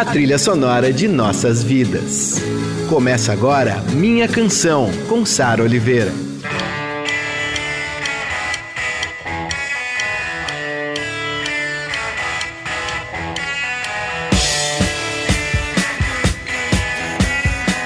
[0.00, 2.36] a trilha sonora de nossas vidas.
[2.88, 6.10] Começa agora Minha Canção, com Sara Oliveira.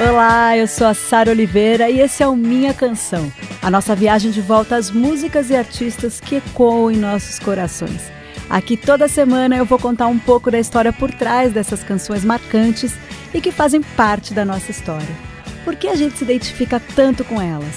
[0.08, 4.30] Olá, eu sou a Sara Oliveira e esse é o Minha Canção, a nossa viagem
[4.30, 8.14] de volta às músicas e artistas que ecoam em nossos corações.
[8.48, 12.94] Aqui toda semana eu vou contar um pouco da história por trás dessas canções marcantes
[13.32, 15.14] e que fazem parte da nossa história.
[15.64, 17.74] Por que a gente se identifica tanto com elas?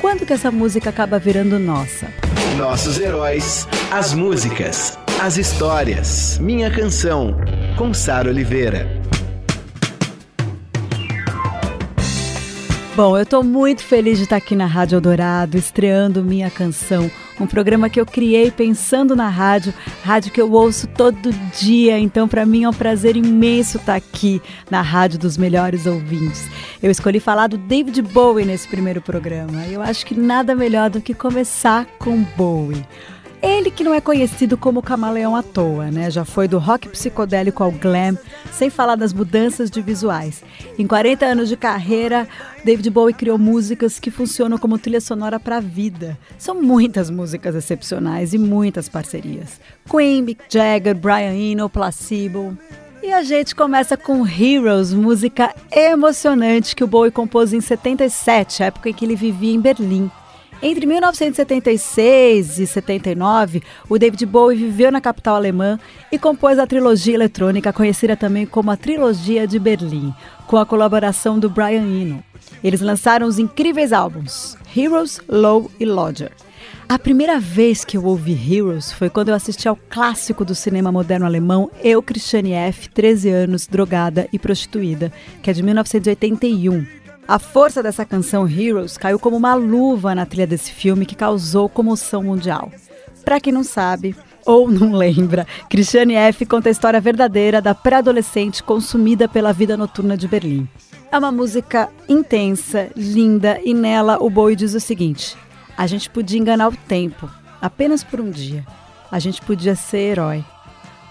[0.00, 2.08] Quando que essa música acaba virando nossa?
[2.56, 6.38] Nossos heróis, as músicas, as histórias.
[6.38, 7.36] Minha canção,
[7.76, 8.99] com Sara Oliveira.
[13.00, 17.46] Bom, eu estou muito feliz de estar aqui na Rádio Eldorado, estreando Minha Canção, um
[17.46, 19.72] programa que eu criei pensando na rádio,
[20.04, 24.42] rádio que eu ouço todo dia, então para mim é um prazer imenso estar aqui
[24.70, 26.46] na Rádio dos Melhores Ouvintes.
[26.82, 30.90] Eu escolhi falar do David Bowie nesse primeiro programa, e eu acho que nada melhor
[30.90, 32.86] do que começar com Bowie.
[33.42, 36.10] Ele que não é conhecido como camaleão à toa, né?
[36.10, 38.18] Já foi do rock psicodélico ao glam,
[38.52, 40.42] sem falar das mudanças de visuais.
[40.78, 42.28] Em 40 anos de carreira,
[42.64, 46.18] David Bowie criou músicas que funcionam como trilha sonora para a vida.
[46.38, 49.58] São muitas músicas excepcionais e muitas parcerias.
[49.90, 52.56] Queen, Mick Jagger, Brian Eno, Placebo.
[53.02, 58.90] E a gente começa com Heroes, música emocionante que o Bowie compôs em 77, época
[58.90, 60.10] em que ele vivia em Berlim.
[60.62, 65.80] Entre 1976 e 79, o David Bowie viveu na capital alemã
[66.12, 70.12] e compôs a trilogia eletrônica conhecida também como a Trilogia de Berlim,
[70.46, 72.22] com a colaboração do Brian Eno.
[72.62, 76.30] Eles lançaram os incríveis álbuns Heroes, Low e Lodger.
[76.86, 80.92] A primeira vez que eu ouvi Heroes foi quando eu assisti ao clássico do cinema
[80.92, 85.10] moderno alemão Eu, Christiane F., 13 anos, drogada e prostituída,
[85.42, 86.99] que é de 1981.
[87.30, 91.68] A força dessa canção Heroes caiu como uma luva na trilha desse filme que causou
[91.68, 92.72] comoção mundial.
[93.24, 96.44] Para quem não sabe ou não lembra, Christiane F.
[96.44, 100.68] conta a história verdadeira da pré-adolescente consumida pela vida noturna de Berlim.
[101.12, 105.36] É uma música intensa, linda e nela o Bowie diz o seguinte:
[105.76, 107.30] a gente podia enganar o tempo,
[107.62, 108.66] apenas por um dia.
[109.08, 110.44] A gente podia ser herói.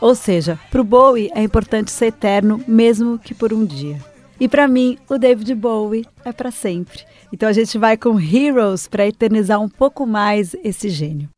[0.01, 3.97] Ou seja, para o Bowie é importante ser eterno, mesmo que por um dia.
[4.39, 7.03] E para mim, o David Bowie é para sempre.
[7.31, 11.29] Então a gente vai com Heroes para eternizar um pouco mais esse gênio.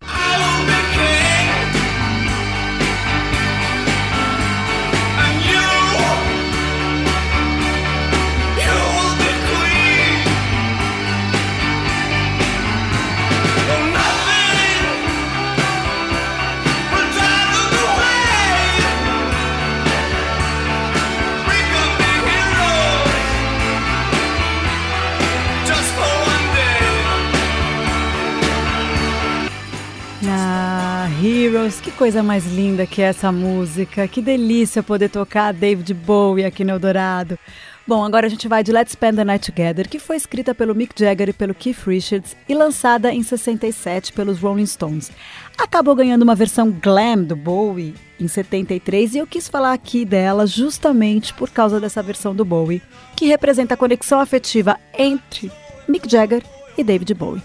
[32.02, 34.08] Coisa mais linda que é essa música.
[34.08, 37.38] Que delícia poder tocar David Bowie aqui no Eldorado.
[37.86, 40.74] Bom, agora a gente vai de Let's Spend the Night Together, que foi escrita pelo
[40.74, 45.12] Mick Jagger e pelo Keith Richards e lançada em 67 pelos Rolling Stones.
[45.56, 50.48] Acabou ganhando uma versão glam do Bowie em 73 e eu quis falar aqui dela
[50.48, 52.82] justamente por causa dessa versão do Bowie,
[53.16, 55.52] que representa a conexão afetiva entre
[55.88, 56.42] Mick Jagger
[56.76, 57.44] e David Bowie.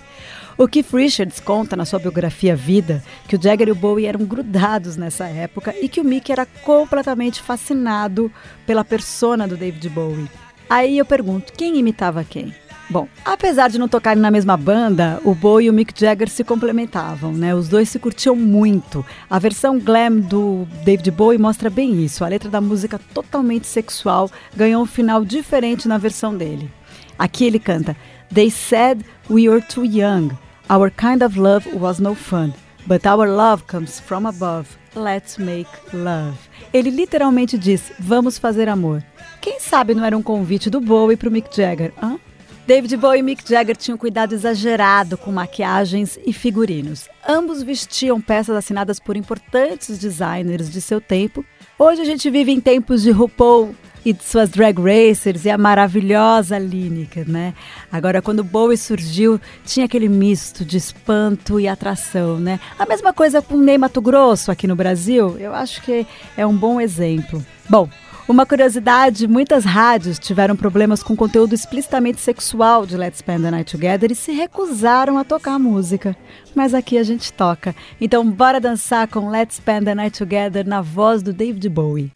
[0.59, 4.25] O Keith Richards conta na sua biografia Vida que o Jagger e o Bowie eram
[4.25, 8.33] grudados nessa época e que o Mick era completamente fascinado
[8.65, 10.31] pela persona do David Bowie.
[10.69, 12.55] Aí eu pergunto, quem imitava quem?
[12.89, 16.43] Bom, apesar de não tocarem na mesma banda, o Bowie e o Mick Jagger se
[16.43, 17.55] complementavam, né?
[17.55, 19.05] Os dois se curtiam muito.
[19.29, 22.25] A versão glam do David Bowie mostra bem isso.
[22.25, 26.71] A letra da música totalmente sexual ganhou um final diferente na versão dele.
[27.19, 27.95] Aqui ele canta:
[28.33, 30.31] They said we were too young.
[30.69, 32.53] Our kind of love was no fun,
[32.89, 34.77] but our love comes from above.
[34.97, 36.37] Let's make love.
[36.73, 39.01] Ele literalmente diz: Vamos fazer amor.
[39.41, 41.93] Quem sabe não era um convite do Bowie para o Mick Jagger?
[42.03, 42.19] Hã?
[42.67, 47.09] David Bowie e Mick Jagger tinham cuidado exagerado com maquiagens e figurinos.
[47.27, 51.45] Ambos vestiam peças assinadas por importantes designers de seu tempo.
[51.79, 53.73] Hoje a gente vive em tempos de RuPaul,
[54.07, 57.53] e de suas drag racers e a maravilhosa Lineker, né?
[57.91, 62.61] Agora, quando Bowie surgiu, tinha aquele misto de espanto e atração, né?
[62.79, 66.57] A mesma coisa com Ney Mato Grosso aqui no Brasil, eu acho que é um
[66.57, 67.45] bom exemplo.
[67.69, 67.89] Bom,
[68.29, 73.71] Uma curiosidade: muitas rádios tiveram problemas com conteúdo explicitamente sexual de Let's Spend the Night
[73.71, 76.17] Together e se recusaram a tocar a música.
[76.53, 77.75] Mas aqui a gente toca.
[78.01, 82.11] Então, bora dançar com Let's Spend the Night Together na voz do David Bowie.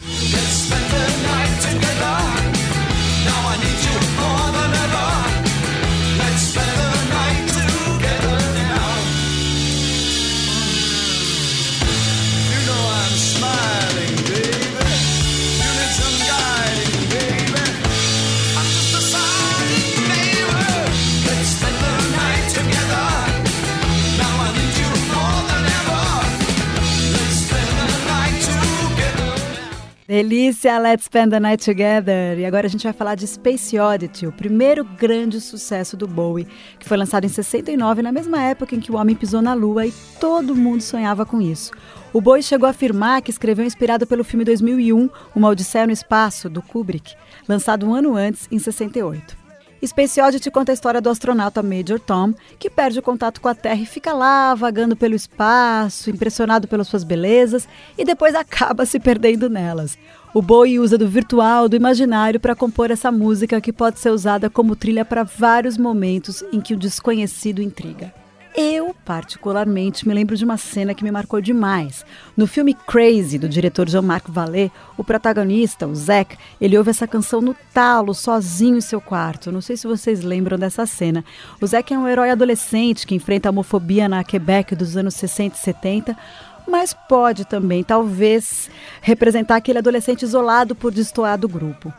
[30.11, 32.37] Delícia, let's spend the night together.
[32.37, 36.49] E agora a gente vai falar de Space Oddity, o primeiro grande sucesso do Bowie,
[36.81, 39.87] que foi lançado em 69, na mesma época em que o homem pisou na Lua
[39.87, 41.71] e todo mundo sonhava com isso.
[42.13, 46.51] O Bowie chegou a afirmar que escreveu inspirado pelo filme 2001, Uma Odisseia no Espaço,
[46.51, 47.15] do Kubrick,
[47.49, 49.39] lançado um ano antes, em 68.
[49.87, 53.55] Space Oddity conta a história do astronauta Major Tom, que perde o contato com a
[53.55, 57.67] Terra e fica lá vagando pelo espaço, impressionado pelas suas belezas
[57.97, 59.97] e depois acaba se perdendo nelas.
[60.35, 64.51] O Bowie usa do virtual, do imaginário para compor essa música que pode ser usada
[64.51, 68.20] como trilha para vários momentos em que o desconhecido intriga.
[68.57, 72.05] Eu, particularmente, me lembro de uma cena que me marcou demais.
[72.37, 77.41] No filme Crazy, do diretor Jean-Marc Vallée, o protagonista, o Zack, ele ouve essa canção
[77.41, 79.53] no talo, sozinho em seu quarto.
[79.53, 81.25] Não sei se vocês lembram dessa cena.
[81.61, 85.57] O Zack é um herói adolescente que enfrenta a homofobia na Quebec dos anos 60
[85.57, 86.19] e 70,
[86.67, 88.69] mas pode também, talvez,
[89.01, 91.93] representar aquele adolescente isolado por destoar do grupo.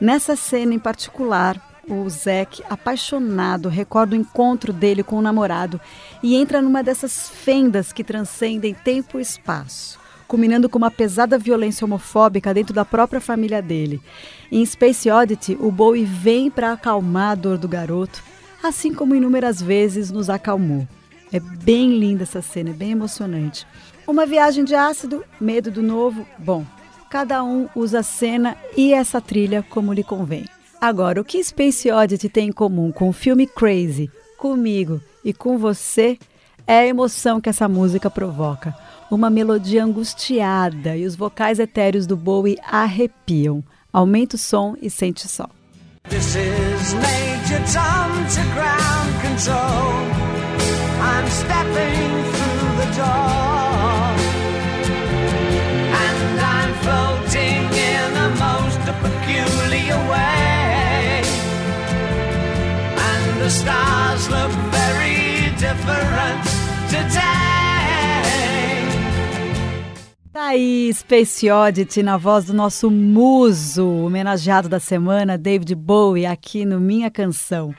[0.00, 5.80] Nessa cena em particular, o Zack, apaixonado, recorda o encontro dele com o namorado
[6.22, 11.84] e entra numa dessas fendas que transcendem tempo e espaço, culminando com uma pesada violência
[11.84, 14.00] homofóbica dentro da própria família dele.
[14.52, 18.22] Em Space Oddity, o Bowie vem para acalmar a dor do garoto,
[18.62, 20.86] assim como inúmeras vezes nos acalmou.
[21.32, 23.66] É bem linda essa cena, é bem emocionante.
[24.06, 26.64] Uma viagem de ácido, medo do novo, bom,
[27.10, 30.46] cada um usa a cena e essa trilha como lhe convém.
[30.80, 35.58] Agora, o que Space Oddity tem em comum com o filme Crazy, comigo e com
[35.58, 36.16] você
[36.66, 38.76] é a emoção que essa música provoca.
[39.10, 43.64] Uma melodia angustiada e os vocais etéreos do Bowie arrepiam.
[43.92, 45.48] Aumenta o som e sente só.
[46.08, 50.28] This is Major Tom to ground control.
[51.00, 54.14] I'm stepping through the door.
[55.92, 58.08] And I'm floating in
[58.38, 60.37] most peculiar way.
[63.48, 66.42] The stars look very different
[66.90, 67.18] today.
[70.30, 76.66] Tá aí, Space Oddity, na voz do nosso muso, homenageado da semana, David Bowie, aqui
[76.66, 77.74] no Minha Canção.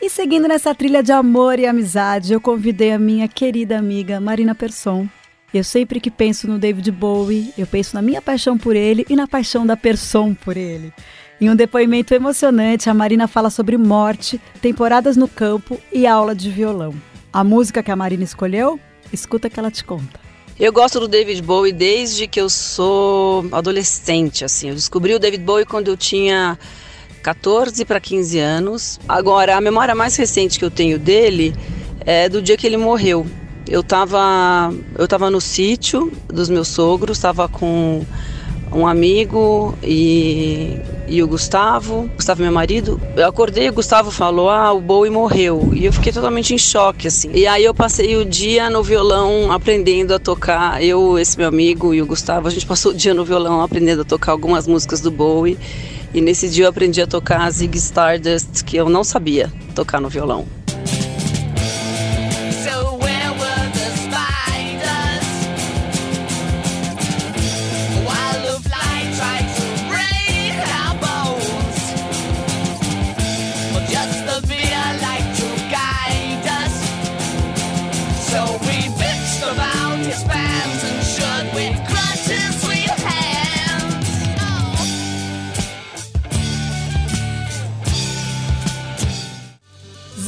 [0.00, 4.54] E seguindo nessa trilha de amor e amizade, eu convidei a minha querida amiga Marina
[4.54, 5.06] Persson.
[5.54, 9.14] Eu sempre que penso no David Bowie, eu penso na minha paixão por ele e
[9.14, 10.92] na paixão da Persson por ele.
[11.40, 16.50] Em um depoimento emocionante, a Marina fala sobre morte, temporadas no campo e aula de
[16.50, 16.92] violão.
[17.32, 18.80] A música que a Marina escolheu?
[19.12, 20.18] Escuta que ela te conta.
[20.58, 24.70] Eu gosto do David Bowie desde que eu sou adolescente, assim.
[24.70, 26.58] Eu descobri o David Bowie quando eu tinha
[27.22, 28.98] 14 para 15 anos.
[29.08, 31.54] Agora, a memória mais recente que eu tenho dele
[32.00, 33.24] é do dia que ele morreu.
[33.68, 38.04] Eu estava eu tava no sítio dos meus sogros, estava com
[38.72, 40.76] um amigo e,
[41.06, 43.00] e o Gustavo, Gustavo meu marido.
[43.16, 45.70] Eu acordei, o Gustavo falou: "Ah, o Bowie morreu".
[45.72, 47.30] E eu fiquei totalmente em choque assim.
[47.32, 50.82] E aí eu passei o dia no violão aprendendo a tocar.
[50.82, 54.02] Eu, esse meu amigo e o Gustavo, a gente passou o dia no violão aprendendo
[54.02, 55.58] a tocar algumas músicas do Bowie.
[56.12, 60.08] E nesse dia eu aprendi a tocar Zig Stardust, que eu não sabia tocar no
[60.08, 60.46] violão.
[73.90, 74.53] just a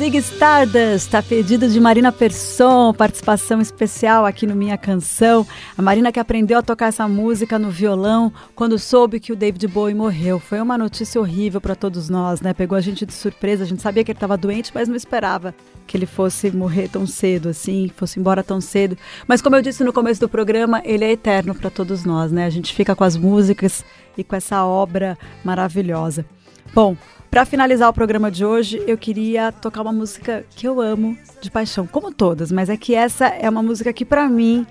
[0.06, 5.44] Zig Stardust, a pedido de Marina Persson, participação especial aqui no Minha Canção.
[5.76, 9.66] A Marina que aprendeu a tocar essa música no violão quando soube que o David
[9.66, 10.38] Bowie morreu.
[10.38, 12.54] Foi uma notícia horrível para todos nós, né?
[12.54, 15.52] Pegou a gente de surpresa, a gente sabia que ele estava doente, mas não esperava
[15.88, 18.96] que ele fosse morrer tão cedo assim, fosse embora tão cedo.
[19.26, 22.44] Mas como eu disse no começo do programa, ele é eterno para todos nós, né?
[22.44, 23.84] A gente fica com as músicas
[24.16, 26.25] e com essa obra maravilhosa.
[26.72, 26.96] Bom,
[27.37, 31.50] para finalizar o programa de hoje, eu queria tocar uma música que eu amo de
[31.50, 34.66] paixão, como todas, mas é que essa é uma música que para mim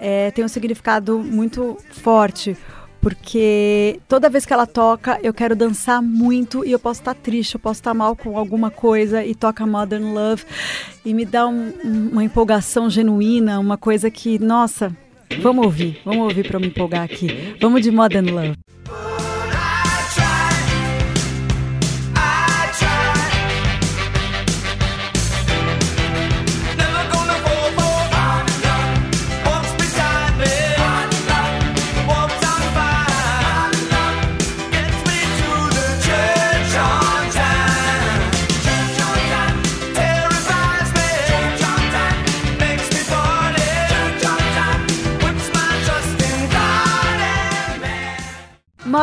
[0.00, 2.56] é, tem um significado muito forte,
[3.00, 7.54] porque toda vez que ela toca, eu quero dançar muito e eu posso estar triste,
[7.54, 10.42] eu posso estar mal com alguma coisa e toca Modern Love
[11.04, 11.72] e me dá um,
[12.10, 14.92] uma empolgação genuína, uma coisa que, nossa,
[15.40, 17.54] vamos ouvir, vamos ouvir para me empolgar aqui.
[17.60, 18.54] Vamos de Modern Love.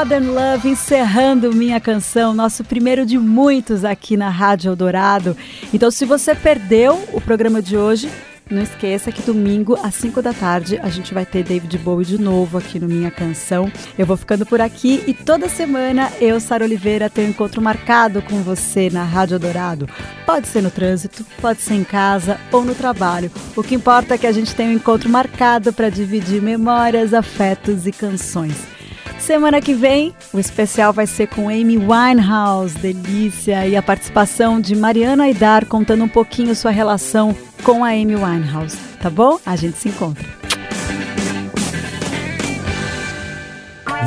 [0.01, 5.37] Modern Love encerrando minha canção, nosso primeiro de muitos aqui na Rádio Eldorado.
[5.71, 8.09] Então, se você perdeu o programa de hoje,
[8.49, 12.19] não esqueça que domingo, às 5 da tarde, a gente vai ter David Bowie de
[12.19, 13.71] novo aqui no Minha Canção.
[13.95, 18.23] Eu vou ficando por aqui e toda semana eu, Sara Oliveira, tenho um encontro marcado
[18.23, 19.87] com você na Rádio Dourado.
[20.25, 23.31] Pode ser no trânsito, pode ser em casa ou no trabalho.
[23.55, 27.85] O que importa é que a gente tenha um encontro marcado para dividir memórias, afetos
[27.85, 28.80] e canções.
[29.21, 34.75] Semana que vem, o especial vai ser com Amy Winehouse, delícia, e a participação de
[34.75, 39.39] Mariana Aidar contando um pouquinho sua relação com a Amy Winehouse, tá bom?
[39.45, 40.25] A gente se encontra.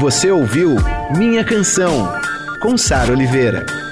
[0.00, 0.74] Você ouviu
[1.16, 2.12] Minha Canção,
[2.60, 3.83] com Sara Oliveira.